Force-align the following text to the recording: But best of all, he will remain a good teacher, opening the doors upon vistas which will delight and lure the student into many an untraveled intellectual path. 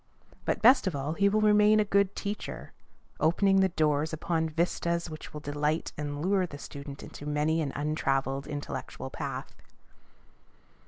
But 0.45 0.63
best 0.63 0.87
of 0.87 0.95
all, 0.95 1.13
he 1.13 1.29
will 1.29 1.41
remain 1.41 1.79
a 1.79 1.85
good 1.85 2.15
teacher, 2.15 2.73
opening 3.19 3.59
the 3.59 3.69
doors 3.69 4.11
upon 4.11 4.49
vistas 4.49 5.11
which 5.11 5.31
will 5.31 5.41
delight 5.41 5.91
and 5.95 6.25
lure 6.25 6.47
the 6.47 6.57
student 6.57 7.03
into 7.03 7.27
many 7.27 7.61
an 7.61 7.71
untraveled 7.75 8.47
intellectual 8.47 9.11
path. 9.11 9.53